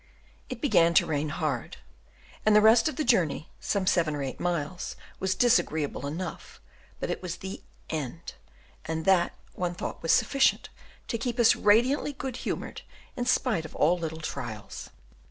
It 0.49 0.61
began 0.61 0.95
to 0.95 1.05
rain 1.05 1.29
hard, 1.29 1.77
and 2.43 2.55
the 2.55 2.59
rest 2.61 2.89
of 2.89 2.95
the 2.95 3.03
journey, 3.03 3.49
some 3.59 3.85
seven 3.85 4.15
or 4.15 4.23
eight 4.23 4.39
miles, 4.39 4.95
was 5.19 5.35
disagreeable 5.35 6.07
enough; 6.07 6.59
but 6.99 7.11
it 7.11 7.21
was 7.21 7.35
the 7.37 7.61
end, 7.87 8.33
and 8.85 9.05
that 9.05 9.33
one 9.53 9.75
thought 9.75 10.01
was 10.01 10.11
sufficient 10.11 10.69
to 11.07 11.19
keep 11.19 11.37
us 11.39 11.55
radiantly 11.55 12.13
good 12.13 12.37
humoured, 12.37 12.81
in 13.15 13.27
spite 13.27 13.63
of 13.63 13.75
all 13.75 13.95
little 13.95 14.21
trials. 14.21 14.89